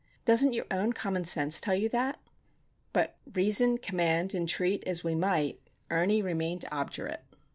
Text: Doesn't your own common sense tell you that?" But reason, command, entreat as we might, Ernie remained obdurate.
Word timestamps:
Doesn't 0.25 0.53
your 0.53 0.65
own 0.71 0.93
common 0.93 1.25
sense 1.25 1.61
tell 1.61 1.75
you 1.75 1.87
that?" 1.89 2.19
But 2.91 3.17
reason, 3.33 3.77
command, 3.77 4.33
entreat 4.33 4.83
as 4.87 5.03
we 5.03 5.13
might, 5.13 5.59
Ernie 5.91 6.23
remained 6.23 6.65
obdurate. 6.71 7.23